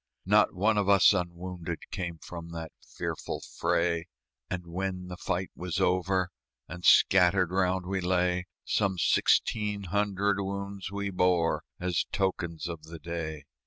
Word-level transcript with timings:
Not 0.25 0.55
one 0.55 0.79
of 0.79 0.89
us 0.89 1.13
unwounded 1.13 1.77
Came 1.91 2.17
from 2.17 2.49
the 2.49 2.69
fearful 2.83 3.39
fray; 3.41 4.07
And 4.49 4.65
when 4.65 5.09
the 5.09 5.15
fight 5.15 5.51
was 5.53 5.79
over 5.79 6.31
And 6.67 6.83
scattered 6.83 7.51
round 7.51 7.85
we 7.85 8.01
lay, 8.01 8.47
Some 8.65 8.97
sixteen 8.97 9.83
hundred 9.83 10.39
wounds 10.41 10.89
we 10.91 11.11
bore 11.11 11.61
As 11.79 12.05
tokens 12.11 12.67
of 12.67 12.81
the 12.85 12.97
day. 12.97 13.43